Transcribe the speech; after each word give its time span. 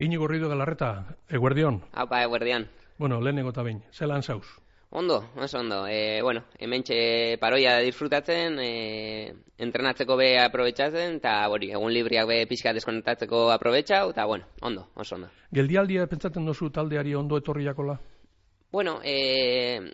Inigo 0.00 0.26
Rido 0.26 0.48
Galarreta, 0.48 1.14
eguerdion. 1.28 1.82
Haupa, 1.92 2.22
eguerdian. 2.24 2.70
Bueno, 2.96 3.20
lehenengo 3.20 3.50
eta 3.50 3.62
bain, 3.62 3.82
zelan 3.92 4.22
zauz? 4.22 4.46
Ondo, 4.88 5.30
oso 5.36 5.58
ondo. 5.60 5.86
E, 5.86 6.22
bueno, 6.22 6.46
hemen 6.58 6.82
paroia 7.38 7.76
disfrutatzen, 7.84 8.56
e, 8.58 9.34
entrenatzeko 9.58 10.16
be 10.16 10.38
aprobetsatzen, 10.40 11.16
eta 11.20 11.46
hori, 11.48 11.70
egun 11.70 11.92
libriak 11.92 12.26
be 12.26 12.46
pixka 12.46 12.72
deskonektatzeko 12.72 13.50
aprobetsau, 13.52 14.08
eta 14.10 14.24
bueno, 14.24 14.46
ondo, 14.62 14.88
oso 14.96 15.16
ondo. 15.16 15.28
Geldialdia 15.52 16.06
pentsatzen 16.06 16.46
dozu 16.46 16.70
taldeari 16.70 17.14
ondo 17.14 17.36
etorriakola? 17.36 18.00
Bueno, 18.72 19.00
e, 19.04 19.92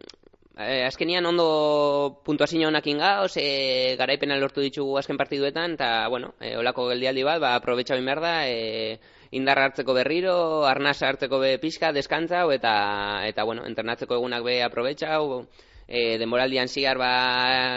e, 0.54 0.84
azkenian 0.86 1.26
ondo 1.26 2.22
puntuazio 2.24 2.68
honak 2.68 2.86
ingauz, 2.86 3.36
e, 3.42 3.96
garaipena 3.98 4.38
lortu 4.38 4.62
ditugu 4.62 4.98
azken 4.98 5.18
partiduetan, 5.18 5.74
eta 5.74 6.06
bueno, 6.08 6.36
e, 6.40 6.56
olako 6.56 6.86
geldialdi 6.94 7.26
bat, 7.26 7.40
ba, 7.40 7.56
aprobetsau 7.56 7.98
behar 7.98 8.22
da, 8.22 8.34
e, 8.46 9.00
indar 9.30 9.58
hartzeko 9.58 9.94
berriro, 9.94 10.64
arnaz 10.66 11.00
hartzeko 11.02 11.38
be 11.40 11.56
pixka, 11.58 11.92
deskantzau, 11.92 12.50
eta, 12.52 13.26
eta 13.26 13.44
bueno, 13.44 13.66
entrenatzeko 13.66 14.18
egunak 14.18 14.44
be 14.44 14.60
aprobetxau, 14.62 15.46
e, 15.86 16.18
denboraldian 16.18 16.68
zigar 16.68 16.98
ba, 16.98 17.12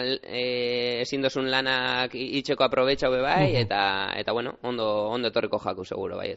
e, 0.06 1.02
ezin 1.02 1.22
dozun 1.22 1.50
lanak 1.52 2.16
itxeko 2.16 2.66
aprobetxau 2.66 3.12
be 3.14 3.22
bai, 3.22 3.56
eta, 3.62 3.82
eta 4.18 4.34
bueno, 4.34 4.58
ondo, 4.64 5.10
ondo 5.10 5.30
etorriko 5.30 5.60
jaku 5.60 5.86
seguro 5.86 6.18
bai. 6.18 6.36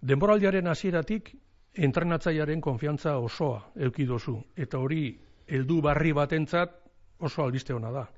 Denboraldiaren 0.00 0.66
hasieratik 0.66 1.34
entrenatzailearen 1.74 2.60
konfiantza 2.60 3.18
osoa 3.18 3.70
eukidozu, 3.76 4.38
eta 4.56 4.78
hori 4.78 5.12
heldu 5.46 5.80
barri 5.82 6.12
batentzat 6.12 6.76
oso 7.20 7.44
albiste 7.44 7.74
ona 7.74 7.92
da. 7.92 8.08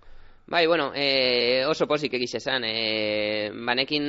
Bai, 0.47 0.67
bueno, 0.67 0.93
e, 0.95 1.65
oso 1.67 1.87
posik 1.87 2.15
egiz 2.19 2.35
esan. 2.35 2.65
E, 2.67 3.51
banekin 3.55 4.05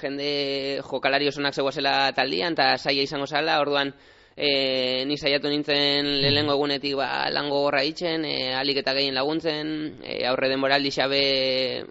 jende 0.00 0.80
jokalari 0.84 1.28
osonak 1.28 1.54
zegoazela 1.54 2.12
taldian, 2.14 2.54
eta 2.54 2.76
saia 2.78 3.02
izango 3.02 3.26
zala, 3.26 3.58
orduan 3.60 3.94
e, 4.36 5.04
ni 5.08 5.16
saiatu 5.16 5.48
nintzen 5.48 6.06
lehengo 6.20 6.54
egunetik 6.54 6.94
ba, 7.00 7.08
lango 7.32 7.62
gorra 7.64 7.82
itzen, 7.88 8.26
e, 8.28 8.52
alik 8.54 8.82
eta 8.82 8.94
gehien 8.94 9.16
laguntzen, 9.16 9.72
e, 10.04 10.20
aurre 10.28 10.50
denboraldi 10.52 10.92
xabe 10.92 11.22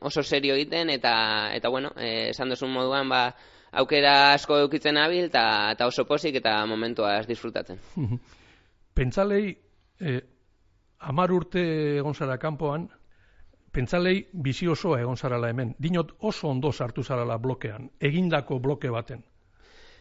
oso 0.06 0.24
serio 0.24 0.56
egiten, 0.56 0.94
eta, 0.94 1.16
eta 1.58 1.70
bueno, 1.74 1.92
e, 1.98 2.30
esan 2.30 2.54
duzun 2.54 2.72
moduan, 2.72 3.10
ba, 3.10 3.26
aukera 3.82 4.36
asko 4.36 4.62
eukitzen 4.68 5.02
abil, 5.02 5.26
eta 5.34 5.90
oso 5.90 6.06
posik 6.06 6.38
eta 6.40 6.62
momentuaz 6.70 7.26
disfrutatzen. 7.28 7.82
Pentzalei, 8.96 9.58
e, 10.00 10.20
amar 11.00 11.34
urte 11.34 11.66
egon 11.98 12.14
zara 12.14 12.38
kanpoan, 12.38 12.88
pentzalei 13.76 14.26
bizi 14.32 14.68
osoa 14.72 15.02
egon 15.04 15.18
zarala 15.18 15.52
hemen. 15.52 15.76
Dinot 15.82 16.16
oso 16.20 16.50
ondo 16.50 16.72
sartu 16.72 17.04
zarala 17.04 17.38
blokean, 17.38 17.90
egindako 18.00 18.60
bloke 18.60 18.90
baten. 18.90 19.24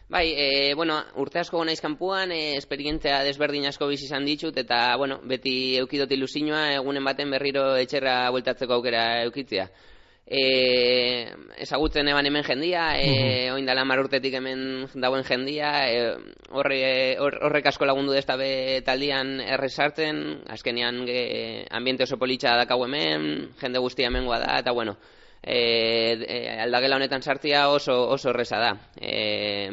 Bai, 0.07 0.27
e, 0.37 0.73
bueno, 0.77 0.99
urte 1.17 1.39
asko 1.41 1.57
gona 1.57 1.73
izkampuan, 1.73 2.31
e, 2.31 2.57
esperientzia 2.59 3.23
desberdin 3.25 3.65
asko 3.71 3.87
bizi 3.89 4.05
izan 4.05 4.27
ditut, 4.29 4.57
eta, 4.61 4.79
bueno, 5.01 5.17
beti 5.25 5.55
eukidot 5.81 6.11
ilusinua, 6.13 6.67
egunen 6.75 7.03
baten 7.03 7.33
berriro 7.33 7.71
etxerra 7.81 8.29
bueltatzeko 8.35 8.77
aukera 8.77 9.05
eukitzea 9.23 9.65
e, 10.25 11.29
ezagutzen 11.61 12.07
eban 12.07 12.25
hemen 12.25 12.43
jendia, 12.43 12.85
e, 12.97 13.51
oin 13.53 13.65
dala 13.65 13.85
marurtetik 13.85 14.33
hemen 14.39 14.87
dauen 15.01 15.23
jendia, 15.23 15.71
e, 15.89 16.15
horre, 16.49 16.79
horrek 17.21 17.69
asko 17.69 17.85
lagundu 17.85 18.15
desta 18.15 18.37
be 18.39 18.81
taldian 18.85 19.39
erresartzen, 19.41 20.41
azkenian 20.49 21.03
e, 21.07 21.65
ambiente 21.69 22.03
oso 22.03 22.17
politxa 22.17 22.55
dakau 22.57 22.81
hemen, 22.85 23.51
jende 23.61 23.83
guztia 23.83 24.09
hemen 24.09 24.25
da, 24.25 24.57
eta 24.59 24.71
bueno, 24.71 24.97
e, 25.41 26.17
e, 26.25 26.39
aldagela 26.65 26.97
honetan 26.97 27.21
sartzia 27.21 27.69
oso, 27.69 28.09
oso 28.09 28.31
erresa 28.31 28.59
da. 28.59 28.73
E, 28.97 29.69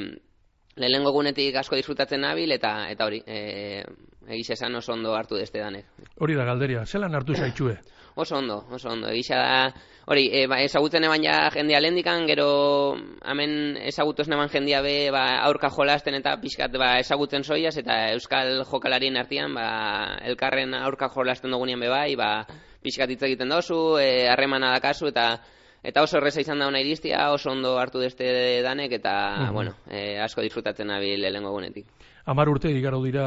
lehenengo 0.76 1.12
gunetik 1.12 1.56
asko 1.56 1.76
disfrutatzen 1.76 2.20
nabil, 2.20 2.52
eta 2.52 2.90
eta 2.92 3.08
hori, 3.08 3.22
e, 3.26 3.84
egiz 4.28 4.50
esan 4.50 4.74
oso 4.74 4.92
ondo 4.92 5.14
hartu 5.16 5.36
deste 5.36 5.58
danek. 5.60 5.86
Hori 6.18 6.34
da 6.38 6.44
galderia, 6.44 6.86
zelan 6.86 7.14
hartu 7.14 7.34
zaitxue? 7.34 7.78
oso 8.14 8.36
ondo, 8.36 8.66
oso 8.70 8.90
ondo. 8.90 9.08
Egisa 9.08 9.36
da, 9.36 9.74
hori, 10.06 10.28
e, 10.32 10.46
ba, 10.46 10.60
ezagutzen 10.62 11.04
eban 11.04 11.24
ja 11.24 11.48
jendia 11.54 11.80
lendikan, 11.80 12.26
gero 12.28 12.96
hemen 13.24 13.76
ezagutu 13.88 14.24
eban 14.26 14.50
jendia 14.52 14.82
be, 14.82 15.10
ba, 15.10 15.40
aurka 15.46 15.70
jolasten 15.70 16.14
eta 16.18 16.36
pixkat 16.40 16.76
ba, 16.78 16.98
ezagutzen 17.00 17.44
zoiaz, 17.44 17.76
eta 17.78 18.12
euskal 18.12 18.64
jokalarien 18.68 19.16
artean, 19.16 19.54
ba, 19.54 20.18
elkarren 20.28 20.74
aurka 20.74 21.08
jolasten 21.08 21.50
dugunean 21.50 21.80
be 21.80 21.88
bai, 21.88 22.14
ba, 22.16 22.44
pixkat 22.82 23.10
hitz 23.10 23.22
egiten 23.22 23.48
dozu, 23.48 23.98
e, 23.98 24.28
harremana 24.28 24.72
dakazu, 24.76 25.08
eta 25.08 25.40
eta 25.82 26.02
oso 26.04 26.20
erreza 26.20 26.40
izan 26.40 26.60
da 26.60 26.68
ona 26.68 26.78
iristia, 26.78 27.32
oso 27.32 27.50
ondo 27.50 27.74
hartu 27.80 27.98
deste 27.98 28.62
danek, 28.62 28.92
eta, 29.00 29.50
bueno, 29.52 29.74
e, 29.90 30.18
asko 30.20 30.44
disfrutatzen 30.44 30.86
nabil 30.86 31.20
lehengo 31.22 31.50
egunetik. 31.50 31.88
Amar 32.24 32.48
urte 32.48 32.70
igaro 32.70 33.00
dira, 33.02 33.26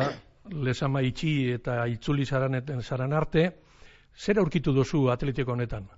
lesama 0.52 1.02
itxi 1.02 1.52
eta 1.54 1.86
itzuli 1.88 2.26
zaran, 2.26 2.62
zaran 2.82 3.14
arte, 3.14 3.52
Zer 4.16 4.40
aurkitu 4.40 4.72
duzu 4.72 5.10
atletiko 5.12 5.52
honetan? 5.52 5.90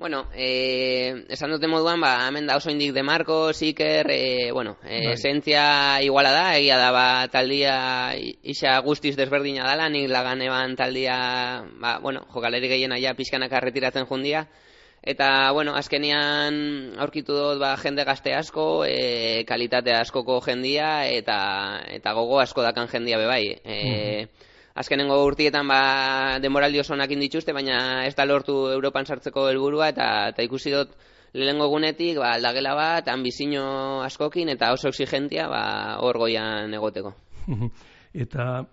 Bueno, 0.00 0.26
eh, 0.32 1.26
esan 1.28 1.50
dute 1.52 1.68
moduan, 1.68 2.00
ba, 2.00 2.26
hemen 2.28 2.46
da 2.48 2.56
oso 2.56 2.70
indik 2.72 2.94
de 2.96 3.02
Marco, 3.02 3.52
Siker, 3.52 4.08
eh, 4.10 4.50
bueno, 4.52 4.78
eh, 4.84 5.12
esentzia 5.12 6.00
iguala 6.02 6.30
da, 6.32 6.56
egia 6.56 6.78
da, 6.80 6.90
ba, 6.90 7.28
taldia 7.28 8.14
isa 8.16 8.78
guztiz 8.80 9.12
desberdina 9.16 9.66
dala, 9.68 9.90
nik 9.92 10.08
lagan 10.08 10.40
eban 10.40 10.76
taldia, 10.76 11.18
ba, 11.80 11.98
bueno, 12.00 12.24
jokaleri 12.32 12.68
gehiena 12.72 12.96
ja 12.96 13.12
pixkanak 13.14 13.52
arretiratzen 13.52 14.08
jundia, 14.08 14.46
eta, 15.02 15.52
bueno, 15.52 15.74
azkenian 15.74 16.98
aurkitu 17.00 17.34
dut, 17.34 17.58
ba, 17.60 17.76
jende 17.80 18.04
gazte 18.04 18.34
asko, 18.34 18.84
eh, 18.86 19.44
kalitate 19.48 19.94
askoko 19.96 20.40
jendia, 20.44 21.08
eta, 21.08 21.80
eta 21.88 22.12
gogo 22.12 22.40
asko 22.40 22.62
dakan 22.62 22.88
jendia 22.88 23.18
bebai. 23.18 23.44
Eh, 23.64 24.28
azkenengo 24.74 25.18
urtietan 25.26 25.68
ba 25.68 26.38
denboraldi 26.42 26.80
oso 26.80 26.94
onak 26.94 27.10
dituzte, 27.10 27.52
baina 27.52 28.06
ez 28.06 28.14
da 28.16 28.24
lortu 28.24 28.70
Europan 28.72 29.06
sartzeko 29.06 29.48
helburua 29.50 29.90
eta 29.92 30.06
eta 30.30 30.42
ikusi 30.46 30.72
dut 30.74 30.94
lehengo 31.34 31.66
egunetik 31.68 32.18
ba 32.18 32.34
aldagela 32.36 32.74
bat 32.74 33.08
ambizio 33.08 34.02
askokin 34.06 34.48
eta 34.54 34.72
oso 34.72 34.88
exigentia 34.88 35.48
ba 35.48 35.98
hor 36.00 36.18
goian 36.18 36.74
egoteko. 36.74 37.14
eta 38.24 38.64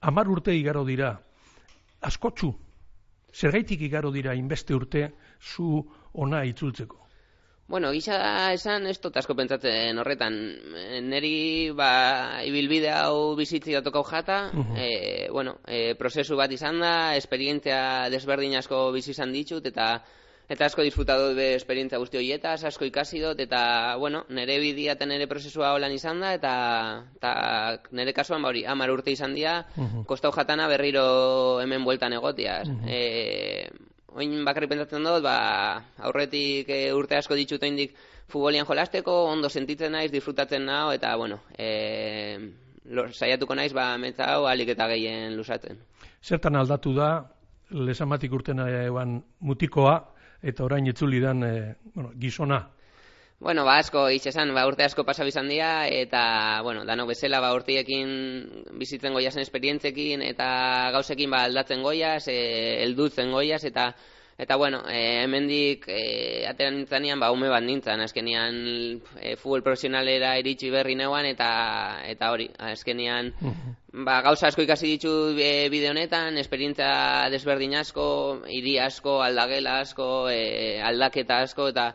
hamar 0.00 0.28
urte 0.28 0.54
igaro 0.56 0.84
dira 0.84 1.16
askotsu 2.00 2.54
Zergaitik 3.32 3.80
igaro 3.88 4.10
dira 4.12 4.34
inbeste 4.34 4.74
urte 4.74 5.08
zu 5.40 5.82
ona 6.12 6.44
itzultzeko? 6.44 6.98
Bueno, 7.72 7.88
gisa 7.94 8.16
esan, 8.52 8.84
ez 8.90 8.98
dut 9.00 9.14
asko 9.16 9.32
pentsatzen 9.38 9.96
horretan. 10.02 10.34
Neri, 11.08 11.70
ba, 11.72 12.42
ibilbide 12.44 12.90
hau 12.92 13.34
bizitzi 13.38 13.72
datokau 13.78 14.02
jata, 14.04 14.50
e, 14.76 15.28
bueno, 15.32 15.54
e, 15.64 15.94
prozesu 15.96 16.36
bat 16.36 16.52
izan 16.52 16.82
da, 16.82 17.16
esperientzia 17.16 18.10
desberdin 18.12 18.58
asko 18.60 18.90
bizi 18.92 19.14
izan 19.14 19.32
ditut, 19.32 19.64
eta 19.72 19.86
eta 20.48 20.66
asko 20.66 20.82
disfrutatu 20.82 21.34
be 21.36 21.54
esperientzia 21.54 22.00
guzti 22.02 22.18
horietaz, 22.18 22.64
asko 22.64 22.84
ikasi 22.84 23.20
dut, 23.22 23.40
eta, 23.40 23.96
bueno, 23.98 24.24
nere 24.28 24.58
bidia 24.60 24.96
eta 24.96 25.06
nere 25.06 25.28
prozesua 25.30 25.72
holan 25.76 25.92
izan 25.92 26.20
da, 26.20 26.34
eta, 26.34 26.54
eta 27.16 27.32
nere 27.92 28.12
kasuan, 28.12 28.42
ba 28.42 28.50
hori, 28.50 28.64
amar 28.66 28.90
urte 28.90 29.14
izan 29.14 29.34
dira, 29.34 29.62
uh 29.76 30.04
kostau 30.06 30.32
jatana 30.32 30.66
berriro 30.68 31.60
hemen 31.62 31.84
bueltan 31.84 32.12
egotiaz. 32.12 32.68
Uh 32.68 33.90
oin 34.12 34.42
bakarri 34.44 34.68
pentsatzen 34.68 35.06
dut, 35.06 35.22
ba, 35.24 35.82
aurretik 36.04 36.68
e, 36.68 36.80
urte 36.92 37.16
asko 37.16 37.36
ditut 37.38 37.62
indik 37.64 37.94
futbolian 38.28 38.66
jolasteko, 38.68 39.14
ondo 39.30 39.48
sentitzen 39.48 39.92
naiz, 39.96 40.10
disfrutatzen 40.12 40.66
nao, 40.68 40.92
eta, 40.92 41.14
bueno, 41.16 41.40
e, 41.56 42.38
saiatuko 43.12 43.56
naiz, 43.56 43.72
ba, 43.72 43.96
metza 43.98 44.28
hau 44.34 44.46
alik 44.50 44.74
eta 44.74 44.88
gehien 44.92 45.36
lusatzen. 45.36 45.80
Zertan 46.22 46.56
aldatu 46.56 46.94
da, 46.96 47.12
lesamatik 47.72 48.32
urten 48.32 48.60
eban 48.66 49.20
mutikoa, 49.40 49.96
eta 50.42 50.64
orain 50.64 50.86
itzuli 50.86 51.20
dan, 51.20 51.42
e, 51.44 51.74
bueno, 51.94 52.12
gizona, 52.18 52.66
Bueno, 53.42 53.64
ba, 53.66 53.80
asko, 53.82 54.04
itxesan, 54.14 54.52
ba, 54.54 54.62
urte 54.70 54.84
asko 54.84 55.02
pasa 55.02 55.24
bizan 55.26 55.48
dira, 55.50 55.88
eta, 55.90 56.60
bueno, 56.62 56.84
dano 56.86 57.08
bezala, 57.08 57.40
ba, 57.42 57.48
urtiekin 57.56 58.12
bizitzen 58.78 59.16
goiazen 59.18 59.42
esperientzekin, 59.42 60.22
eta 60.22 60.46
gauzekin, 60.94 61.32
ba, 61.34 61.40
aldatzen 61.48 61.82
goiaz, 61.82 62.28
e, 62.30 62.36
eldutzen 62.84 63.34
goiaz, 63.34 63.64
eta, 63.66 63.88
eta, 64.38 64.56
bueno, 64.56 64.82
e, 64.88 65.22
hemendik 65.22 65.84
e, 65.88 66.46
ateran 66.48 66.76
nintzanean, 66.80 67.20
ba, 67.20 67.30
ume 67.32 67.50
bat 67.52 67.62
nintzen, 67.62 68.00
azkenian, 68.00 68.56
e, 69.20 69.34
futbol 69.36 69.62
profesionalera 69.62 70.34
iritsi 70.40 70.70
berri 70.70 70.96
neuan, 70.98 71.26
eta, 71.28 71.50
eta 72.08 72.30
hori, 72.32 72.48
azkenian, 72.72 73.32
ba, 73.92 74.20
gauza 74.24 74.48
asko 74.48 74.64
ikasi 74.64 74.94
ditu 74.96 75.12
e, 75.36 75.68
bide 75.72 75.90
honetan, 75.90 76.38
esperientzia 76.42 77.28
desberdin 77.32 77.76
asko, 77.82 78.06
hiri 78.48 78.78
asko, 78.80 79.20
aldagela 79.22 79.80
asko, 79.84 80.08
e, 80.32 80.80
aldaketa 80.82 81.42
asko, 81.46 81.68
eta, 81.74 81.92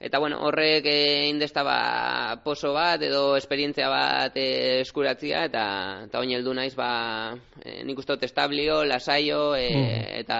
Eta, 0.00 0.20
bueno, 0.20 0.38
horrek 0.46 0.84
e, 0.86 1.26
indesta 1.26 1.64
ba, 1.66 2.40
poso 2.44 2.70
bat 2.70 3.02
edo 3.02 3.34
esperientzia 3.34 3.88
bat 3.90 4.36
e, 4.38 4.78
eskuratzia, 4.84 5.40
eta, 5.48 5.64
eta 6.06 6.20
oin 6.22 6.30
heldu 6.36 6.52
naiz, 6.54 6.76
ba, 6.78 7.34
e, 7.58 7.80
nik 7.82 7.98
uste 7.98 8.14
dut 8.14 8.22
establio, 8.28 8.84
lasaio, 8.86 9.56
e, 9.58 9.66
mm. 9.74 10.04
eta 10.20 10.38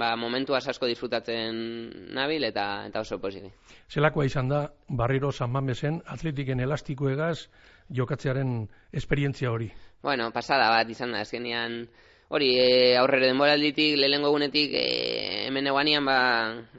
ba, 0.00 0.14
momentu 0.16 0.56
asko 0.56 0.88
disfrutatzen 0.88 1.60
nabil, 2.16 2.48
eta, 2.48 2.86
eta 2.88 3.04
oso 3.04 3.20
positi. 3.20 3.52
Zelakoa 3.92 4.24
izan 4.24 4.48
da, 4.48 4.64
barriro 4.88 5.28
San 5.30 5.52
Mamesen, 5.52 6.00
atletiken 6.16 6.64
elastikoegaz, 6.64 7.50
jokatzearen 7.92 8.62
esperientzia 8.96 9.52
hori? 9.52 9.68
Bueno, 10.00 10.30
pasada 10.32 10.70
bat 10.72 10.88
izan 10.88 11.12
da, 11.12 11.20
ezkenean, 11.20 11.82
hori, 12.28 12.52
e, 12.58 12.96
aurrero 12.96 13.26
denboralditik, 13.26 13.96
lehengo 13.98 14.30
egunetik, 14.32 14.72
e, 14.74 15.46
hemen 15.48 15.66
eguanian, 15.72 16.04
ba, 16.04 16.18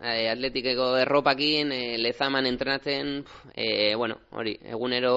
e, 0.01 0.29
atletikeko 0.31 0.95
erropakin, 1.03 1.71
e, 1.71 1.83
lezaman 2.01 2.45
entrenatzen, 2.49 3.21
e, 3.53 3.93
bueno, 3.95 4.19
hori, 4.31 4.57
egunero 4.63 5.15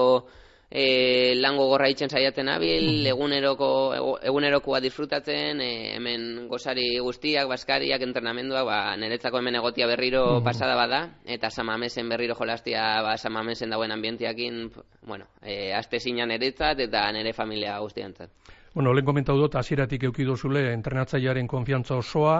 e, 0.69 1.33
lango 1.35 1.65
gorra 1.67 1.89
itxen 1.89 2.11
saiatzen 2.13 2.49
abil, 2.53 3.07
eguneroko, 3.09 4.17
egunerokoa 4.29 4.79
disfrutatzen, 4.83 5.61
e, 5.65 5.71
hemen 5.95 6.47
gozari 6.51 6.91
guztiak, 7.01 7.49
baskariak, 7.49 8.05
entrenamenduak, 8.05 8.67
ba, 8.69 8.79
niretzako 9.01 9.41
hemen 9.41 9.57
egotia 9.59 9.89
berriro 9.89 10.43
pasada 10.45 10.77
bada, 10.77 11.01
eta 11.25 11.49
samamesen 11.49 12.09
berriro 12.09 12.37
jolastia, 12.37 13.01
ba, 13.05 13.17
samamesen 13.17 13.73
dauen 13.73 13.91
ambientiakin, 13.91 14.69
bueno, 15.01 15.27
e, 15.41 15.73
aste 15.73 15.99
zinan 15.99 16.29
niretzat 16.29 16.85
eta 16.85 17.09
nire 17.17 17.33
familia 17.33 17.79
guztiantzat. 17.81 18.57
Bueno, 18.79 18.93
lehen 18.95 19.09
komentau 19.09 19.33
dut, 19.35 19.57
hasieratik 19.59 20.05
eukidu 20.07 20.37
zule 20.39 20.61
entrenatzailearen 20.71 21.49
konfiantza 21.51 21.97
osoa, 21.99 22.35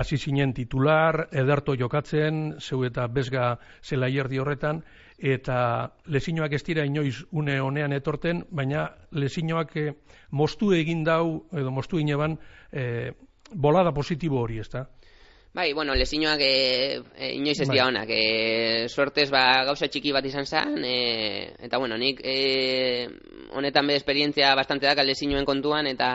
hasi 0.00 0.16
zinen 0.16 0.54
titular, 0.56 1.26
ederto 1.42 1.74
jokatzen, 1.76 2.54
zeu 2.56 2.86
eta 2.88 3.04
bezga 3.06 3.58
zela 3.84 4.08
horretan, 4.40 4.80
eta 5.18 5.58
lezinoak 6.06 6.54
ez 6.56 6.62
dira 6.64 6.86
inoiz 6.88 7.26
une 7.32 7.60
honean 7.60 7.92
etorten, 7.92 8.46
baina 8.50 8.88
lezinoak 9.12 9.76
e, 9.76 9.92
mostu 10.30 10.72
egin 10.72 11.04
dau, 11.04 11.44
edo 11.52 11.70
mostu 11.70 11.98
ineban, 11.98 12.38
e, 12.72 13.12
bolada 13.52 13.92
positibo 13.92 14.40
hori, 14.40 14.60
ez 14.60 14.70
da? 14.70 14.86
Bai, 15.58 15.72
bueno, 15.72 15.92
lezinoak 15.98 16.38
e, 16.38 17.02
e, 17.18 17.28
inoiz 17.34 17.56
ez 17.58 17.66
bai. 17.66 17.74
dira 17.74 17.86
honak, 17.88 18.10
e, 18.14 18.84
suertez 18.86 19.24
ba, 19.34 19.64
gauza 19.66 19.88
txiki 19.90 20.12
bat 20.14 20.26
izan 20.28 20.46
zen, 20.46 20.84
e, 20.86 21.48
eta 21.66 21.80
bueno, 21.82 21.96
nik 21.98 22.20
e, 22.22 23.08
honetan 23.58 23.90
be 23.90 23.96
esperientzia 23.98 24.52
bastante 24.54 24.86
daka 24.86 25.02
lezinoen 25.02 25.48
kontuan, 25.48 25.88
eta 25.90 26.12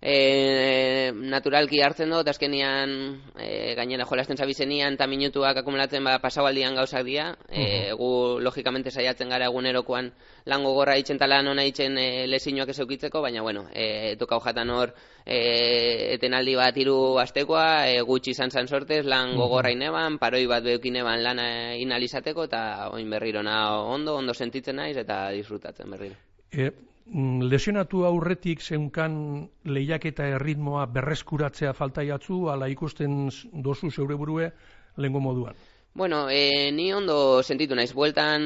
e, 0.00 1.12
naturalki 1.12 1.82
hartzen 1.84 2.10
dut, 2.10 2.28
azkenian 2.32 2.92
e, 3.36 3.74
gainera 3.76 4.06
jolasten 4.08 4.38
zabizenian 4.40 4.96
eta 4.96 5.06
minutuak 5.10 5.60
akumulatzen 5.60 6.04
ba, 6.04 6.16
pasaualdian 6.22 6.74
gauzak 6.78 7.04
dira, 7.04 7.34
e, 7.48 7.92
gu 7.96 8.40
logikamente 8.40 8.90
saiatzen 8.90 9.28
gara 9.28 9.50
egunerokoan 9.50 10.10
lango 10.48 10.72
gorra 10.74 10.96
itxen 10.96 11.20
tala 11.20 11.42
nona 11.44 11.66
itxen 11.68 11.98
e, 12.00 12.26
lezinoak 12.26 12.72
ezeukitzeko, 12.72 13.20
baina 13.20 13.42
bueno, 13.42 13.66
e, 13.74 14.16
toka 14.16 14.40
hojatan 14.40 14.72
hor 14.72 14.94
e, 15.26 16.14
etenaldi 16.16 16.56
bat 16.56 16.76
hiru 16.80 17.18
astekoa, 17.20 17.86
e, 17.92 18.00
gutxi 18.08 18.32
izan 18.32 18.50
zan 18.50 18.68
sortez, 18.68 19.04
lan 19.04 19.36
gogorra 19.36 19.72
ineban, 19.74 20.16
paroi 20.18 20.46
bat 20.48 20.64
beukin 20.64 20.96
eban 21.02 21.22
lana 21.22 21.76
inalizateko, 21.76 22.48
eta 22.48 22.88
oin 22.94 23.10
berriro 23.10 23.42
na 23.44 23.82
ondo, 23.84 24.16
ondo 24.16 24.34
sentitzen 24.34 24.80
naiz, 24.80 24.96
eta 24.96 25.28
disfrutatzen 25.36 25.90
berriro. 25.92 26.16
E, 26.50 26.70
lesionatu 27.12 28.04
aurretik 28.06 28.60
zeunkan 28.62 29.48
lehiaketa 29.64 30.28
erritmoa 30.36 30.86
berreskuratzea 30.86 31.72
falta 31.72 32.04
jatzu, 32.06 32.48
ala 32.50 32.68
ikusten 32.70 33.28
dozu 33.52 33.90
zeure 33.90 34.14
burue 34.14 34.50
lehenko 34.96 35.20
moduan? 35.20 35.54
Bueno, 35.92 36.30
e, 36.30 36.70
ni 36.70 36.92
ondo 36.94 37.42
sentitu 37.42 37.74
naiz, 37.74 37.90
bueltan 37.92 38.44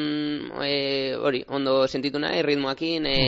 e, 0.64 1.12
hori, 1.14 1.42
ondo 1.48 1.86
sentitu 1.86 2.18
nahi, 2.18 2.40
ritmoakin, 2.42 3.04
e, 3.04 3.18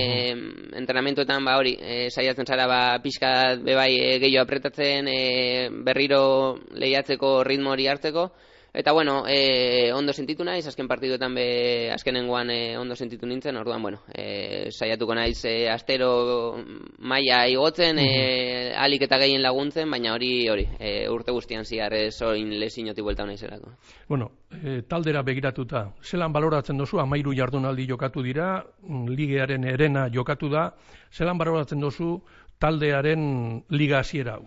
entrenamentuetan 0.80 1.44
ba 1.44 1.58
hori, 1.60 1.76
e, 1.76 2.08
saiatzen 2.08 2.48
zara 2.48 2.66
ba 2.66 2.80
pixka 3.04 3.56
bebai 3.60 3.92
e, 4.00 4.18
gehiago 4.22 4.46
apretatzen, 4.46 5.08
e, 5.12 5.68
berriro 5.84 6.56
lehiatzeko 6.72 7.42
ritmo 7.44 7.74
hori 7.76 7.90
hartzeko, 7.92 8.30
Eta 8.76 8.92
bueno, 8.92 9.24
e, 9.26 9.90
ondo 9.96 10.12
sentitu 10.12 10.44
naiz, 10.44 10.66
azken 10.68 10.84
partiduetan 10.84 11.32
be 11.32 11.88
azkenengoan 11.94 12.50
e, 12.52 12.76
ondo 12.76 12.92
sentitu 12.94 13.24
nintzen, 13.24 13.56
orduan 13.56 13.80
bueno, 13.80 14.02
e, 14.12 14.68
saiatuko 14.68 15.14
naiz 15.16 15.38
e, 15.48 15.54
astero 15.72 16.58
maila 16.98 17.38
igotzen, 17.48 17.96
e, 17.98 18.74
alik 18.76 19.06
eta 19.06 19.16
gehien 19.22 19.40
laguntzen, 19.40 19.88
baina 19.88 20.12
hori 20.12 20.28
hori, 20.52 20.66
e, 20.76 21.08
urte 21.08 21.32
guztian 21.32 21.64
ziar 21.64 21.96
ez 21.96 22.20
oin 22.20 22.52
lesinoti 22.60 23.00
buelta 23.00 23.24
naizelako. 23.24 23.72
Bueno, 24.10 24.28
e, 24.52 24.82
taldera 24.84 25.24
begiratuta, 25.24 25.86
zelan 26.04 26.36
baloratzen 26.36 26.76
dozu, 26.76 27.00
amairu 27.00 27.32
jardunaldi 27.32 27.88
jokatu 27.88 28.20
dira, 28.28 28.60
mm, 28.82 29.08
ligearen 29.08 29.64
erena 29.72 30.10
jokatu 30.12 30.52
da, 30.52 30.68
zelan 31.16 31.40
baloratzen 31.40 31.80
dozu 31.80 32.18
taldearen 32.60 33.64
liga 33.70 34.04
hasiera 34.04 34.36
hau? 34.36 34.44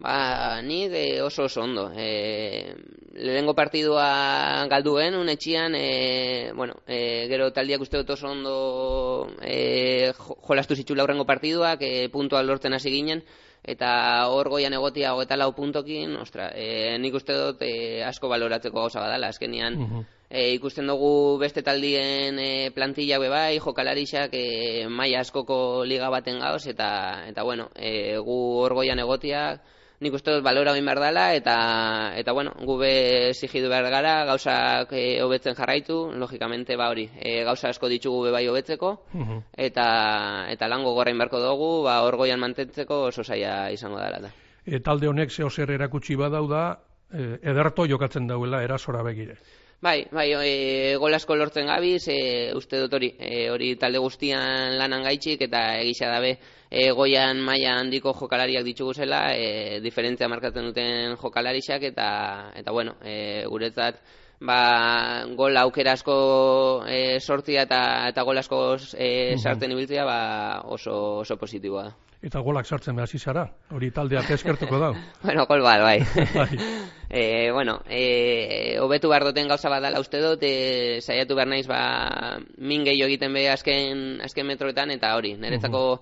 Ba, 0.00 0.62
ni 0.62 0.88
de 0.88 1.20
oso 1.20 1.44
oso 1.44 1.60
ondo. 1.60 1.92
E, 1.94 2.74
lehengo 3.12 3.54
partidua 3.54 4.66
galduen, 4.70 5.14
unetxian, 5.14 5.74
e, 5.76 6.52
bueno, 6.56 6.80
e, 6.88 7.26
gero 7.28 7.50
taldiak 7.52 7.84
uste 7.84 8.00
dut 8.00 8.14
oso 8.16 8.30
ondo 8.30 9.28
e, 9.44 10.12
jolastu 10.16 10.74
zitxula 10.74 11.02
laurrengo 11.02 11.26
partiduak, 11.28 11.82
e, 11.84 12.08
puntua 12.08 12.40
lortzen 12.42 12.72
hasi 12.72 12.90
ginen, 12.94 13.20
eta 13.62 13.90
hor 14.32 14.48
goian 14.48 14.72
egotia 14.72 15.12
hogeta 15.12 15.36
lau 15.36 15.52
puntokin, 15.52 16.16
ostra, 16.16 16.48
e, 16.56 16.96
nik 16.96 17.20
uste 17.20 17.36
dut 17.36 17.60
e, 17.60 18.00
asko 18.08 18.32
baloratzeko 18.32 18.80
gauza 18.80 19.04
badala, 19.04 19.28
azkenian, 19.28 19.76
uh 19.84 20.06
e, 20.30 20.54
ikusten 20.54 20.86
dugu 20.86 21.36
beste 21.42 21.62
taldien 21.66 22.38
e, 22.38 22.70
plantilla 22.70 23.18
bebai, 23.18 23.58
jokalarixak 23.58 24.32
e, 24.38 24.86
maia 24.88 25.24
askoko 25.26 25.82
liga 25.84 26.08
baten 26.08 26.38
gauz, 26.38 26.62
eta, 26.70 27.26
eta 27.28 27.42
bueno, 27.42 27.68
e, 27.74 28.16
gu 28.22 28.38
hor 28.62 28.78
goian 28.78 29.02
egotiak, 29.02 29.66
nik 30.00 30.14
uste 30.16 30.32
dut 30.32 30.44
balora 30.44 30.72
oin 30.72 30.86
behar 30.86 31.00
dela, 31.02 31.24
eta, 31.36 31.54
eta 32.16 32.32
bueno, 32.32 32.54
gube 32.64 33.32
zigidu 33.34 33.68
behar 33.68 33.90
gara, 33.92 34.14
gauzak 34.30 34.94
e, 34.96 35.20
hobetzen 35.22 35.56
jarraitu, 35.58 35.98
logikamente 36.16 36.76
ba 36.80 36.88
hori, 36.88 37.06
e, 37.20 37.42
gauza 37.44 37.68
asko 37.68 37.88
ditugu 37.92 38.24
be 38.26 38.32
bai 38.32 38.46
hobetzeko, 38.48 38.94
eta, 39.68 39.86
eta 40.52 40.68
lango 40.72 40.94
gorrain 40.96 41.20
beharko 41.20 41.42
dugu, 41.44 41.72
ba 41.84 42.00
orgoian 42.08 42.40
mantentzeko 42.40 43.02
oso 43.10 43.24
saia 43.24 43.70
izango 43.72 44.00
dela 44.00 44.22
da. 44.24 44.32
E, 44.64 44.80
talde 44.80 45.08
honek 45.08 45.30
zeo 45.30 45.50
zer 45.50 45.70
erakutsi 45.76 46.16
badau 46.16 46.46
da, 46.48 46.64
ederto 47.10 47.84
jokatzen 47.90 48.28
dauela 48.30 48.62
erasora 48.64 49.02
begire. 49.02 49.36
Bai, 49.82 50.04
bai, 50.12 50.26
e, 50.44 50.96
golasko 51.00 51.34
lortzen 51.40 51.70
gabiz, 51.70 52.02
e, 52.12 52.52
uste 52.52 52.82
dut 52.82 52.92
hori, 52.98 53.08
e, 53.16 53.46
hori 53.48 53.70
talde 53.80 54.02
guztian 54.04 54.74
lanan 54.76 55.06
gaitxik, 55.08 55.40
eta 55.46 55.62
egisa 55.80 56.10
dabe, 56.12 56.34
e, 56.68 56.90
goian 56.98 57.40
maila 57.46 57.78
handiko 57.80 58.12
jokalariak 58.18 58.66
ditugu 58.66 58.92
zela, 58.92 59.22
e, 59.32 59.80
diferentzia 59.80 60.28
markatzen 60.28 60.68
duten 60.68 61.16
jokalariak, 61.22 61.86
eta, 61.94 62.08
eta 62.60 62.76
bueno, 62.76 62.98
e, 63.00 63.46
guretzat, 63.48 64.02
ba, 64.40 65.24
gol 65.36 65.56
aukera 65.60 65.94
asko 65.96 66.84
e, 66.88 67.20
sortzia 67.20 67.66
eta, 67.68 67.80
eta 68.08 68.24
gol 68.24 68.40
asko 68.40 68.60
e, 68.96 69.36
sartzen 69.38 69.74
ibiltzea, 69.74 70.04
ba, 70.08 70.20
oso, 70.64 70.94
oso 71.24 71.36
positiboa. 71.36 71.90
Eta 72.20 72.42
golak 72.44 72.66
sartzen 72.68 72.96
behar 72.96 73.08
zara, 73.16 73.46
hori 73.72 73.90
taldea 73.90 74.20
eskertuko 74.28 74.78
da. 74.78 74.90
bueno, 75.24 75.46
gol 75.48 75.62
bat, 75.64 75.80
bai. 75.80 76.00
e, 77.08 77.50
bueno, 77.50 77.80
e, 77.88 78.76
obetu 78.80 79.08
behar 79.08 79.24
duten 79.24 79.48
gauza 79.48 79.70
bat 79.72 79.82
dala 79.82 80.00
uste 80.00 80.20
dut, 80.20 80.42
e, 80.42 81.00
saiatu 81.00 81.34
behar 81.34 81.48
naiz, 81.48 81.66
ba, 81.66 82.38
min 82.58 82.84
gehiago 82.84 83.08
egiten 83.08 83.32
be 83.32 83.48
azken, 83.48 84.20
azken 84.24 84.48
metroetan, 84.52 84.92
eta 84.92 85.14
hori, 85.16 85.36
niretzako 85.40 86.00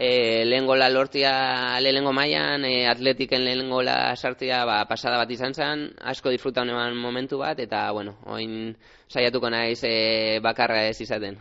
e, 0.00 0.44
lehen 0.46 0.64
gola 0.64 0.88
lortzia 0.88 1.78
lehengo 1.80 2.12
mailan, 2.16 2.64
e, 2.64 2.86
atletiken 2.88 3.44
lehen 3.44 3.68
gola 3.68 4.16
sartzia 4.16 4.62
ba, 4.64 4.78
pasada 4.88 5.18
bat 5.20 5.30
izan 5.30 5.52
zen, 5.52 5.82
asko 6.00 6.32
disfruta 6.32 6.64
honean 6.64 6.96
momentu 6.96 7.36
bat, 7.38 7.60
eta, 7.60 7.82
bueno, 7.92 8.16
oin 8.32 8.72
saiatuko 9.12 9.50
naiz 9.52 9.82
e, 9.84 10.40
bakarra 10.40 10.86
ez 10.88 10.96
izaten. 11.04 11.36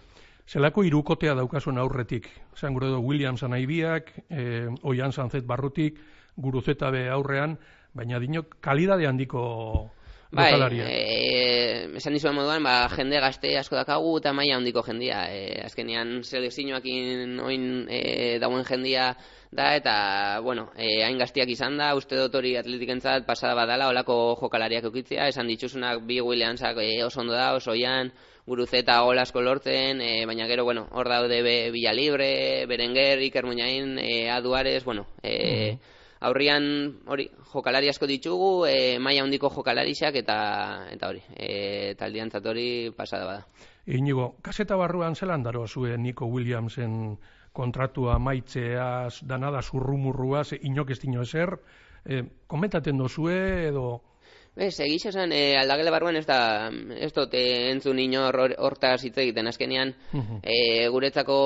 Zelako 0.50 0.84
irukotea 0.84 1.38
daukasun 1.38 1.80
aurretik? 1.80 2.28
Zan 2.58 2.76
gure 2.76 2.90
do 2.92 3.00
Williams 3.00 3.46
anaibiak, 3.48 4.12
e, 4.28 4.68
oian 4.84 5.16
zanzet 5.16 5.48
barrutik, 5.48 6.02
guruzeta 6.36 6.92
be 6.92 7.08
aurrean, 7.14 7.56
baina 7.96 8.20
dinok 8.20 8.58
kalidade 8.60 9.08
handiko 9.08 9.94
Bai, 10.32 10.54
e, 10.86 11.90
esan 11.98 12.14
dizuen 12.14 12.36
moduan, 12.38 12.62
ba, 12.62 12.84
jende 12.94 13.18
gazte 13.18 13.56
asko 13.58 13.80
dakagu 13.80 14.12
eta 14.20 14.30
maia 14.38 14.60
handiko 14.60 14.84
jendia. 14.86 15.24
E, 15.34 15.58
azkenean, 15.66 16.20
selekzioakin 16.22 17.40
oin 17.42 17.66
e, 17.90 18.38
dauen 18.42 18.62
jendia 18.68 19.10
da, 19.50 19.72
eta, 19.74 19.96
bueno, 20.46 20.68
e, 20.78 21.02
hain 21.02 21.18
gaztiak 21.18 21.50
izan 21.50 21.80
da, 21.82 21.96
uste 21.98 22.20
dut 22.20 22.38
hori 22.38 22.54
atletikentzat 22.62 23.26
pasada 23.26 23.56
badala, 23.58 23.90
olako 23.90 24.38
jokalariak 24.44 24.86
eukitzea, 24.92 25.32
esan 25.34 25.50
dituzunak 25.50 26.06
bi 26.06 26.22
Williamsak 26.22 26.78
e, 26.84 26.92
oso 27.04 27.24
ondo 27.26 27.34
da, 27.34 27.56
oso 27.58 27.74
oian, 27.74 28.14
guruzeta 28.46 29.00
golasko 29.06 29.42
lortzen, 29.42 30.02
e, 30.02 30.26
baina 30.30 30.46
gero, 30.50 30.64
bueno, 30.64 30.86
hor 30.92 31.10
daude 31.10 31.42
be, 31.42 31.58
Villa 31.74 31.94
Libre, 31.94 32.68
Berenguer, 32.70 33.18
Iker 33.26 33.50
Muñain, 33.50 33.98
e, 33.98 34.30
Aduares, 34.30 34.86
bueno, 34.86 35.08
e, 35.24 35.80
aurrian 36.20 36.64
hori 37.08 37.30
jokalari 37.54 37.90
asko 37.90 38.08
ditugu, 38.08 38.66
e, 38.68 39.00
maila 39.00 39.24
handiko 39.24 39.52
jokalarixak 39.54 40.20
eta 40.22 40.38
eta 40.92 41.12
hori, 41.12 41.22
e, 41.36 41.96
taldiantzat 42.00 42.46
hori 42.46 42.70
pasada 42.96 43.26
bada. 43.26 43.68
Inigo, 43.86 44.36
kaseta 44.42 44.76
barruan 44.78 45.16
zelan 45.16 45.44
daro 45.44 45.66
zuen 45.68 46.04
Nico 46.04 46.28
Williamsen 46.28 47.18
kontratua 47.54 48.20
maitzeaz, 48.20 49.24
danada 49.26 49.62
zurrumurruaz, 49.62 50.54
inok 50.62 50.92
ez 50.92 51.00
dino 51.02 51.24
ezer, 51.24 51.56
e, 52.06 52.24
komentaten 52.48 52.98
dozue 52.98 53.70
edo 53.70 54.02
Ez, 54.56 54.80
egiz 54.84 55.06
esan, 55.08 55.32
e, 55.32 55.56
aldagele 55.56 55.92
barruan 55.94 56.18
ez 56.20 56.26
da, 56.28 56.70
ez 57.00 57.12
dut 57.16 57.34
entzun 57.38 58.00
ino 58.02 58.26
hortaz 58.28 58.98
hitz 59.06 59.16
egiten. 59.22 59.48
Azkenean, 59.48 59.94
e, 60.44 60.88
guretzako 60.92 61.38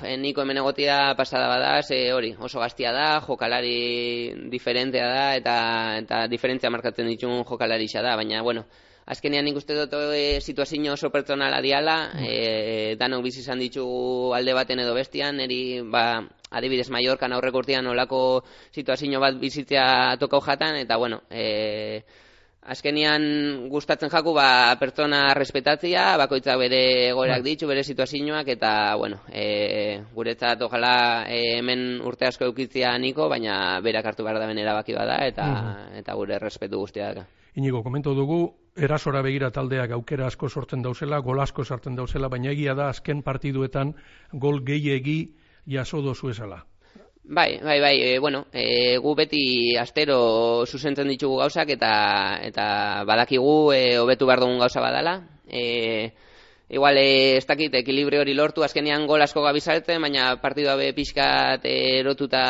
e, 0.00 0.16
niko 0.16 0.42
hemen 0.42 0.62
egotia 0.62 1.14
pasada 1.18 1.50
bada, 1.50 1.82
ze 1.82 2.12
hori, 2.14 2.34
oso 2.38 2.60
gaztia 2.60 2.92
da, 2.92 3.20
jokalari 3.20 4.48
diferentea 4.50 5.06
da, 5.12 5.28
eta, 5.36 5.56
eta 6.00 6.26
diferentzia 6.32 6.70
markatzen 6.70 7.08
ditun 7.12 7.44
jokalari 7.44 7.86
da, 7.92 8.16
baina, 8.16 8.42
bueno, 8.42 8.64
azkenean 9.06 9.44
nik 9.44 9.56
uste 9.56 9.74
dut 9.74 9.92
e, 10.14 10.40
situazio 10.40 10.92
oso 10.92 11.10
pertsonala 11.10 11.60
diala, 11.60 12.12
e, 12.18 12.96
danok 12.98 13.22
bizi 13.24 13.40
izan 13.40 13.58
ditugu 13.58 14.34
alde 14.34 14.54
baten 14.54 14.80
edo 14.80 14.94
bestian, 14.94 15.40
eri, 15.40 15.82
ba, 15.82 16.22
adibidez 16.50 16.88
Mallorca 16.90 17.26
aurreko 17.26 17.58
urtean 17.58 17.86
olako 17.86 18.44
situazio 18.72 19.20
bat 19.20 19.36
bizitzea 19.38 20.16
tokau 20.18 20.40
jatan, 20.40 20.76
eta, 20.76 20.96
bueno, 20.96 21.22
e, 21.30 22.02
Azkenian 22.66 23.68
gustatzen 23.70 24.10
jaku 24.10 24.32
ba 24.34 24.74
pertsona 24.80 25.34
respetatzia, 25.38 26.16
bakoitza 26.18 26.56
bere 26.58 26.80
egoerak 27.12 27.44
bai. 27.44 27.52
ditu, 27.52 27.68
bere 27.70 27.84
situazioak 27.86 28.48
eta 28.56 28.96
bueno, 28.98 29.20
e, 29.30 30.02
guretzat 30.14 30.62
ojala 30.66 31.26
e, 31.30 31.58
hemen 31.60 32.00
urte 32.02 32.26
asko 32.26 32.48
eukitzia 32.50 32.96
niko, 32.98 33.28
baina 33.30 33.78
berak 33.86 34.10
hartu 34.10 34.26
behar 34.26 34.40
da 34.42 34.50
ben 34.50 34.58
erabaki 34.58 34.98
bada 34.98 35.20
eta 35.26 35.46
eta 35.94 36.14
gure 36.18 36.40
respetu 36.42 36.82
guztia 36.82 37.14
da. 37.14 37.26
Inigo, 37.54 37.82
komento 37.82 38.12
dugu, 38.14 38.40
erasora 38.76 39.22
begira 39.22 39.50
taldeak 39.50 39.94
aukera 39.96 40.26
asko 40.26 40.48
sortzen 40.48 40.82
dauzela, 40.82 41.22
gol 41.24 41.40
asko 41.40 41.64
sartzen 41.64 41.94
dauzela, 41.96 42.28
baina 42.28 42.50
egia 42.50 42.74
da 42.74 42.90
azken 42.90 43.22
partiduetan 43.22 43.94
gol 44.32 44.60
gehiegi 44.66 45.20
jaso 45.66 46.02
dozu 46.02 46.34
esala. 46.34 46.64
Bai, 47.28 47.58
bai, 47.60 47.80
bai, 47.80 48.00
e, 48.02 48.18
bueno, 48.20 48.46
e, 48.52 48.98
gu 49.02 49.12
beti 49.18 49.74
astero 49.76 50.64
zuzentzen 50.64 51.08
ditugu 51.10 51.40
gauzak 51.40 51.72
eta 51.74 51.90
eta 52.46 52.66
badakigu 53.08 53.72
e, 53.74 53.80
hobetu 53.98 54.28
behar 54.30 54.44
dugun 54.44 54.60
gauza 54.62 54.80
badala. 54.80 55.16
E, 55.50 56.12
igual, 56.68 56.98
e, 57.02 57.36
ez 57.38 57.46
dakit, 57.48 57.74
ekilibrio 57.74 58.20
hori 58.22 58.34
lortu, 58.38 58.62
azkenean 58.62 59.08
gol 59.10 59.26
asko 59.26 59.42
gabizaltzen, 59.42 60.06
baina 60.06 60.36
partidua 60.38 60.76
be 60.78 60.92
pixkat 60.94 61.66
erotuta, 61.66 62.44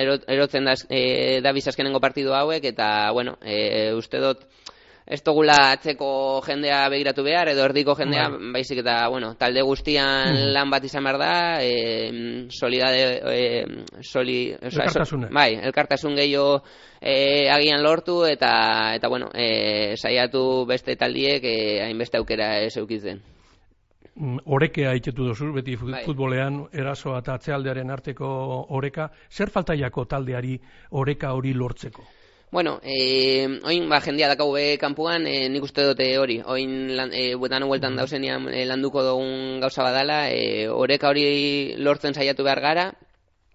erotzen 0.00 0.72
da, 0.72 0.78
e, 0.88 1.40
da 1.44 1.52
bizazkenengo 1.52 2.00
partidu 2.00 2.32
hauek, 2.32 2.64
eta, 2.72 3.10
bueno, 3.12 3.36
e, 3.44 3.92
uste 3.92 4.24
dut, 4.24 4.48
ez 5.06 5.20
dugula 5.22 5.56
atzeko 5.74 6.40
jendea 6.46 6.88
begiratu 6.88 7.24
behar, 7.26 7.50
edo 7.52 7.64
erdiko 7.68 7.94
jendea, 7.98 8.28
bai. 8.32 8.52
baizik 8.56 8.80
eta, 8.80 8.96
bueno, 9.12 9.34
talde 9.36 9.62
guztian 9.62 10.30
mm. 10.32 10.54
lan 10.56 10.72
bat 10.72 10.86
izan 10.88 11.04
behar 11.04 11.18
da, 11.20 11.34
e, 11.60 12.48
solidade, 12.48 13.02
e, 13.28 13.42
soli, 14.00 14.38
elkartasun. 14.54 15.28
bai, 15.34 15.50
elkartasun 15.68 16.16
gehiago 16.16 16.62
e, 17.00 17.50
agian 17.52 17.84
lortu, 17.84 18.22
eta, 18.24 18.94
eta 18.96 19.12
bueno, 19.12 19.28
e, 19.34 19.94
saiatu 20.00 20.64
beste 20.66 20.96
taldiek 20.96 21.44
e, 21.44 21.56
hainbeste 21.84 22.18
aukera 22.18 22.56
ez 22.64 22.72
eukitzen. 22.80 23.20
Mm, 24.14 24.44
orekea 24.46 24.94
itetu 24.94 25.26
dozu, 25.26 25.52
beti 25.52 25.76
bai. 25.76 26.04
futbolean 26.06 26.62
erasoa 26.72 27.18
eta 27.20 27.34
atzealdearen 27.34 27.90
arteko 27.90 28.28
oreka. 28.78 29.10
Zer 29.28 29.50
faltaiako 29.50 30.04
taldeari 30.06 30.54
oreka 31.02 31.32
hori 31.34 31.52
lortzeko? 31.52 32.06
Bueno, 32.50 32.80
eh, 32.84 33.48
oin 33.64 33.88
ba, 33.88 34.00
jendia 34.00 34.28
dakau 34.28 34.52
be 34.52 34.78
kanpuan, 34.78 35.26
eh, 35.26 35.48
nik 35.50 35.64
uste 35.66 35.82
dute 35.88 36.06
hori, 36.18 36.40
oin 36.46 36.94
lan, 36.96 37.10
eh, 37.12 37.34
buetan 37.34 37.64
hueltan 37.66 37.96
dauzenian 37.96 38.46
eh, 38.48 38.64
landuko 38.64 39.02
dugun 39.02 39.58
gauza 39.60 39.82
badala, 39.82 40.30
eh, 40.30 40.68
oreka 40.70 41.08
hori 41.10 41.74
lortzen 41.78 42.14
saiatu 42.14 42.44
behar 42.46 42.60
gara, 42.60 42.92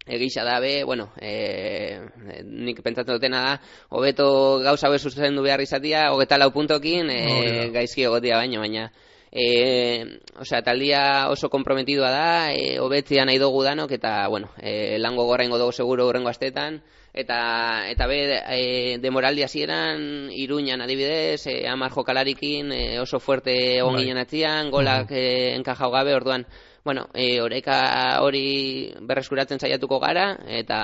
egisa 0.05 0.43
da 0.43 0.59
be, 0.59 0.83
bueno, 0.83 1.13
eh, 1.21 2.01
nik 2.43 2.81
pentsatzen 2.83 3.15
dutena 3.15 3.41
da, 3.45 3.53
hobeto 3.89 4.59
gauza 4.59 4.89
be 4.89 4.99
zuzen 4.99 5.35
du 5.35 5.43
behar 5.43 5.61
izatia, 5.61 6.09
hogeta 6.11 6.37
lau 6.37 6.51
puntokin, 6.51 7.09
eh, 7.09 7.69
gaizki 7.71 8.03
egotia 8.03 8.35
baino, 8.41 8.59
baina, 8.59 8.89
e, 9.31 10.19
osea, 10.41 10.61
taldia 10.65 11.29
oso 11.29 11.49
komprometidua 11.49 12.09
da, 12.11 12.53
e, 12.53 12.79
hobetzia 12.79 13.25
nahi 13.25 13.37
dugu 13.39 13.63
danok, 13.63 13.91
eta, 13.91 14.27
bueno, 14.27 14.51
e, 14.57 14.97
lango 14.99 15.25
gorrengo 15.25 15.57
dugu 15.61 15.71
seguro 15.71 16.05
gorrengo 16.05 16.29
astetan, 16.29 16.81
eta 17.13 17.89
eta 17.89 18.07
be 18.07 18.19
e, 18.37 18.97
demoraldi 19.01 19.43
hasieran 19.43 20.29
Iruñan 20.31 20.81
adibidez 20.81 21.47
e, 21.47 21.63
10 21.65 21.93
jokalarikin 21.93 22.71
e, 22.71 22.99
oso 22.99 23.19
fuerte 23.19 23.77
egon 23.77 23.95
bai. 23.95 24.03
ginen 24.03 24.17
atzian 24.17 24.71
golak 24.71 25.11
e, 25.11 25.55
enkajau 25.55 25.91
gabe 25.91 26.15
orduan 26.15 26.45
bueno 26.85 27.09
e, 27.13 27.41
oreka 27.41 28.19
hori 28.21 28.93
berreskuratzen 29.01 29.59
saiatuko 29.59 29.99
gara 29.99 30.37
eta 30.47 30.79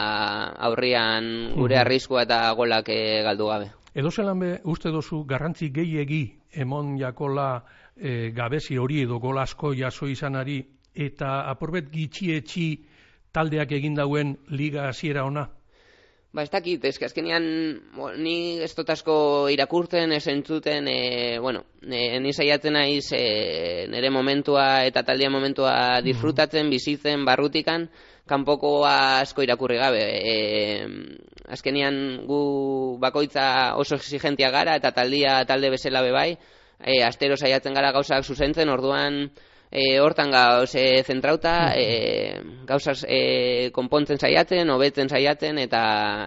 aurrian 0.58 1.54
gure 1.56 1.78
arriskua 1.78 2.24
eta 2.24 2.52
golak 2.54 2.90
e, 2.90 3.22
galdu 3.24 3.48
gabe 3.48 3.72
Edo 3.96 4.12
zelan 4.12 4.40
be, 4.40 4.48
uste 4.68 4.92
dozu, 4.92 5.22
garrantzi 5.24 5.70
gehiegi 5.72 6.26
emon 6.52 6.98
jakola 7.00 7.64
e, 7.96 8.32
gabezi 8.36 8.76
hori 8.78 9.06
edo 9.06 9.22
golasko 9.24 9.72
jaso 9.72 10.10
izanari, 10.12 10.58
eta 10.92 11.46
aporbet 11.52 11.88
gitxietxi 11.94 12.68
taldeak 13.32 13.72
egin 13.72 13.96
dauen 13.96 14.36
liga 14.50 14.90
hasiera 14.90 15.24
ona? 15.24 15.48
Ba, 16.36 16.44
ez 16.44 16.52
dakit, 16.52 16.84
ez 16.84 16.98
azkenean, 17.00 17.46
ni 18.20 18.60
ez 18.60 18.74
dut 18.76 18.90
asko 18.92 19.14
irakurtzen, 19.54 20.12
ez 20.12 20.26
entzuten, 20.28 20.90
e, 20.92 21.38
bueno, 21.40 21.62
e, 21.80 22.20
ni 22.20 22.34
saiatzen 22.36 22.76
naiz 22.76 23.06
e, 23.16 23.88
nire 23.88 24.10
momentua 24.12 24.66
eta 24.84 25.06
taldia 25.08 25.30
momentua 25.32 25.72
mm. 25.72 26.04
disfrutatzen, 26.10 26.68
bizitzen, 26.74 27.24
barrutikan, 27.24 27.88
kanpoko 28.28 28.74
asko 28.90 29.48
irakurri 29.48 29.80
gabe. 29.80 30.04
E, 30.04 30.36
azkenean 31.56 32.28
gu 32.28 32.42
bakoitza 33.00 33.48
oso 33.80 33.96
exigentia 33.96 34.52
gara 34.52 34.76
eta 34.76 34.92
taldia 34.92 35.40
talde 35.48 35.72
bezala 35.72 36.04
bebai, 36.04 36.34
e, 36.84 37.00
astero 37.08 37.40
saiatzen 37.40 37.80
gara 37.80 37.96
gauzak 37.96 38.28
zuzentzen, 38.28 38.76
orduan, 38.76 39.30
e, 39.72 40.00
hortan 40.00 40.32
gauz 40.32 40.76
e, 40.76 41.04
zentrauta, 41.04 41.74
e, 41.76 42.40
gauzaz 42.66 43.04
e, 43.08 43.72
konpontzen 43.76 44.20
saiatzen, 44.20 44.70
hobetzen 44.70 45.10
saiatzen, 45.10 45.60
eta 45.60 45.84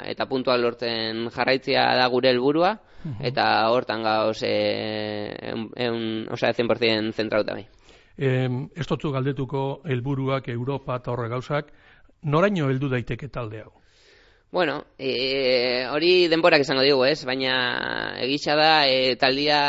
eta 0.09 0.27
puntuak 0.29 0.61
lortzen 0.61 1.29
jarraitzia 1.35 1.85
da 1.99 2.09
gure 2.09 2.31
helburua 2.31 2.77
eta 3.25 3.71
hortan 3.71 4.03
gauz 4.03 4.43
e, 4.43 4.55
eun, 5.77 6.27
osea, 6.35 6.53
100% 6.53 7.15
zentrauta 7.15 7.55
bai. 7.55 7.67
Eh, 8.19 8.49
ez 8.75 8.87
galdetuko 8.89 9.83
helburuak 9.87 10.49
Europa 10.49 10.97
eta 10.97 11.13
horre 11.13 11.29
gauzak, 11.29 11.73
noraino 12.23 12.69
heldu 12.69 12.89
daiteke 12.89 13.29
talde 13.29 13.63
hau? 13.63 13.73
Bueno, 14.51 14.87
e, 14.99 15.87
hori 15.87 16.27
denborak 16.29 16.65
izango 16.65 16.83
digu, 16.83 17.05
ez? 17.05 17.25
Baina 17.25 18.17
egitza 18.25 18.57
da, 18.57 18.89
e, 18.89 19.15
taldia 19.21 19.61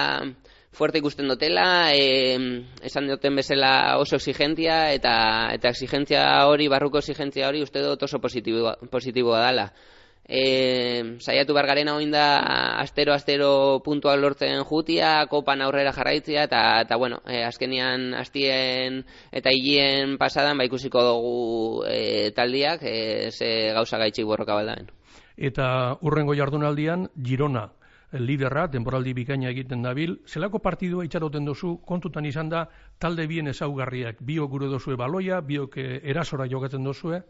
fuerte 0.79 1.01
ikusten 1.03 1.27
dutela, 1.27 1.91
e, 1.91 2.63
esan 2.87 3.09
duten 3.11 3.35
bezala 3.35 3.99
oso 3.99 4.15
exigentia, 4.15 4.93
eta, 4.95 5.13
eta 5.51 5.73
exigentzia 5.75 6.23
hori, 6.47 6.69
barruko 6.71 7.01
exigentzia 7.03 7.49
hori, 7.49 7.65
uste 7.65 7.83
dut 7.83 8.05
oso 8.07 8.21
positiboa, 8.23 8.77
positiboa 8.89 9.41
dela. 9.43 9.65
E, 10.29 11.17
saiatu 11.19 11.55
bargarena 11.57 11.95
oin 11.97 12.13
da 12.13 12.37
astero-astero 12.83 13.81
puntuak 13.83 14.21
lortzen 14.21 14.61
jutia, 14.69 15.25
kopan 15.27 15.65
aurrera 15.65 15.91
jarraitzia, 15.91 16.45
eta, 16.47 16.61
eta 16.85 16.99
bueno, 17.01 17.19
e, 17.27 17.41
azkenian 17.43 18.13
astien 18.15 19.01
eta 19.35 19.51
hilien 19.51 20.15
pasadan, 20.21 20.55
ba 20.61 20.69
ikusiko 20.69 21.03
dugu 21.09 21.83
e, 21.89 22.29
taldiak, 22.37 22.85
e, 22.85 23.33
ze 23.35 23.73
gauza 23.75 23.99
gaitxik 23.99 24.29
borroka 24.29 24.55
baldaen. 24.55 24.87
Eta 25.35 25.97
urrengo 26.05 26.37
jardunaldian, 26.37 27.09
Girona, 27.25 27.67
liderra, 28.17 28.67
denboraldi 28.67 29.13
bikaina 29.13 29.49
egiten 29.51 29.83
dabil, 29.85 30.15
zelako 30.27 30.59
partidua 30.59 31.05
itxaroten 31.05 31.45
dozu, 31.45 31.75
kontutan 31.85 32.25
izan 32.25 32.49
da, 32.49 32.65
talde 32.99 33.27
bien 33.27 33.47
ezaugarriak, 33.47 34.23
biok 34.25 34.49
gure 34.49 34.69
dozue 34.71 34.97
baloia, 34.97 35.41
biok 35.41 35.77
eh, 35.77 35.99
erasora 36.09 36.47
jogatzen 36.49 36.83
dozue? 36.83 37.21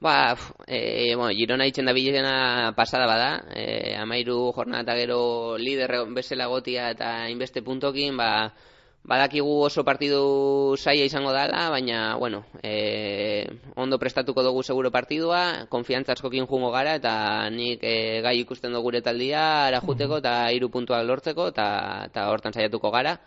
Ba, 0.00 0.36
e, 0.66 1.16
bueno, 1.16 1.32
Girona 1.34 1.66
itxen 1.66 1.88
da 1.90 1.92
bilena 1.92 2.72
pasada 2.76 3.06
bada, 3.10 3.30
e, 3.50 3.96
amairu 3.98 4.52
jornata 4.54 4.94
gero 4.94 5.56
lider 5.58 5.90
bezala 6.14 6.46
gotia 6.46 6.92
eta 6.94 7.28
inbeste 7.28 7.64
puntokin, 7.66 8.16
ba, 8.16 8.52
Badakigu 9.08 9.64
oso 9.64 9.86
partidu 9.88 10.76
saia 10.76 11.06
izango 11.08 11.30
dela, 11.32 11.70
baina, 11.72 12.16
bueno, 12.20 12.42
e, 12.62 13.48
ondo 13.74 13.96
prestatuko 13.96 14.42
dugu 14.44 14.60
seguro 14.62 14.90
partidua, 14.92 15.64
konfiantza 15.72 16.12
askokin 16.12 16.44
jungo 16.44 16.68
gara, 16.74 16.98
eta 17.00 17.14
nik 17.48 17.80
e, 17.80 18.20
gai 18.20 18.36
ikusten 18.42 18.76
dugu 18.76 18.90
gure 18.90 19.00
taldia, 19.00 19.46
ara 19.70 19.80
juteko, 19.80 20.20
eta 20.20 20.34
iru 20.52 20.68
puntuak 20.68 21.06
lortzeko, 21.08 21.48
eta, 21.54 21.68
eta 22.12 22.28
hortan 22.28 22.52
saiatuko 22.52 22.92
gara. 22.92 23.18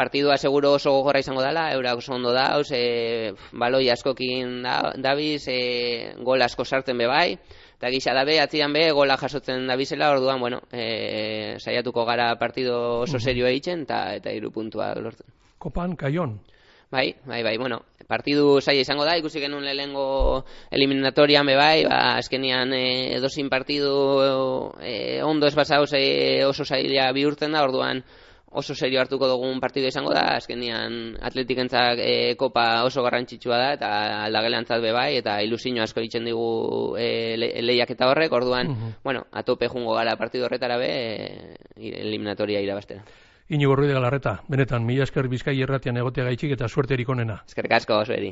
partidua 0.00 0.38
seguro 0.38 0.72
oso 0.72 0.92
gogorra 0.94 1.20
izango 1.20 1.42
dela, 1.42 1.66
eurak 1.74 1.98
oso 1.98 2.14
ondo 2.14 2.32
dauz, 2.32 2.70
e, 2.72 3.34
baloi 3.52 3.90
askokin 3.90 4.62
da, 4.62 4.94
dabiz, 4.96 5.42
e, 5.48 6.14
gol 6.24 6.40
asko 6.40 6.64
sartzen 6.64 6.96
be 6.96 7.06
bai, 7.10 7.36
eta 7.80 7.88
gisa 7.88 8.12
dabe, 8.12 8.34
atzian 8.42 8.74
be, 8.76 8.90
gola 8.92 9.16
jasotzen 9.16 9.62
dabizela, 9.64 10.10
orduan, 10.12 10.36
bueno, 10.38 10.58
e, 10.68 11.56
saiatuko 11.56 12.04
gara 12.04 12.34
partido 12.36 12.74
oso 13.06 13.16
serio 13.18 13.46
eitzen, 13.48 13.86
eta, 13.88 14.02
eta 14.18 14.34
iru 14.36 14.50
puntua 14.52 14.90
lortzen. 15.00 15.32
Kopan, 15.56 15.96
kaion? 15.96 16.34
Bai, 16.92 17.14
bai, 17.24 17.40
bai, 17.46 17.56
bueno, 17.56 17.78
partidu 18.04 18.58
saia 18.60 18.84
izango 18.84 19.06
da, 19.08 19.14
ikusi 19.16 19.40
genuen 19.40 19.64
lehengo 19.64 20.44
eliminatorian 20.68 21.48
be 21.48 21.56
bai, 21.56 21.86
ba, 21.88 22.18
azkenian 22.18 22.74
e, 22.76 23.16
dozin 23.22 23.48
partidu 23.48 23.94
e, 24.84 25.22
ondo 25.24 25.48
ez 25.48 25.56
basauz 25.56 25.94
e, 25.96 26.44
oso 26.44 26.68
saia 26.68 27.08
bihurtzen 27.16 27.56
da, 27.56 27.64
orduan, 27.64 28.04
oso 28.50 28.74
serio 28.74 29.00
hartuko 29.00 29.28
dugun 29.30 29.60
partidu 29.62 29.86
izango 29.86 30.12
da, 30.14 30.24
azkenian 30.40 31.16
atletikentzak 31.22 32.02
e, 32.02 32.34
kopa 32.38 32.82
oso 32.86 33.04
garrantzitsua 33.06 33.58
da, 33.62 33.70
eta 33.78 33.90
aldagelantzat 34.26 34.82
be 34.82 34.92
bai, 34.92 35.16
eta 35.20 35.38
ilusio 35.46 35.82
asko 35.82 36.02
ditzen 36.02 36.26
digu 36.26 36.96
e, 36.98 37.36
lehiak 37.38 37.94
eta 37.94 38.10
horrek, 38.10 38.32
orduan, 38.34 38.74
bueno, 39.04 39.24
atope 39.30 39.70
jungo 39.70 39.94
gara 39.94 40.16
partidu 40.18 40.48
horretara 40.48 40.78
be, 40.82 40.90
e, 40.90 41.94
eliminatoria 42.02 42.60
irabastera. 42.60 43.04
Inigo 43.50 43.74
Ruiz 43.74 43.88
de 43.88 43.94
Galarreta, 43.94 44.44
benetan, 44.46 44.84
mila 44.86 45.02
esker 45.02 45.26
bizkai 45.26 45.56
erratian 45.58 45.96
egotea 45.98 46.22
gaitxik 46.28 46.52
eta 46.54 46.68
suerte 46.68 46.94
onena. 47.08 47.40
Eskerrik 47.48 47.72
asko, 47.80 48.04
zueri. 48.04 48.28